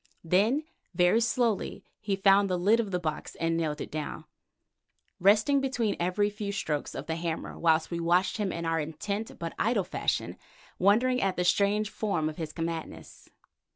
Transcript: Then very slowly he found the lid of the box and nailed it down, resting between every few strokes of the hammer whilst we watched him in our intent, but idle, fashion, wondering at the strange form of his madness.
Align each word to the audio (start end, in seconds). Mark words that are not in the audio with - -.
Then 0.23 0.63
very 0.95 1.21
slowly 1.21 1.85
he 1.99 2.15
found 2.15 2.49
the 2.49 2.57
lid 2.57 2.79
of 2.79 2.89
the 2.89 2.99
box 2.99 3.35
and 3.35 3.55
nailed 3.55 3.79
it 3.81 3.91
down, 3.91 4.25
resting 5.19 5.61
between 5.61 5.95
every 5.99 6.27
few 6.31 6.51
strokes 6.51 6.95
of 6.95 7.05
the 7.05 7.17
hammer 7.17 7.55
whilst 7.59 7.91
we 7.91 7.99
watched 7.99 8.37
him 8.37 8.51
in 8.51 8.65
our 8.65 8.79
intent, 8.79 9.37
but 9.37 9.53
idle, 9.59 9.83
fashion, 9.83 10.37
wondering 10.79 11.21
at 11.21 11.35
the 11.35 11.43
strange 11.45 11.91
form 11.91 12.29
of 12.29 12.37
his 12.37 12.51
madness. 12.57 13.29